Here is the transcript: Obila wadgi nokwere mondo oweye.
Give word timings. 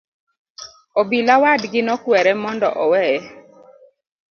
Obila 0.99 1.33
wadgi 1.43 1.79
nokwere 1.83 2.31
mondo 2.41 2.67
oweye. 2.83 3.19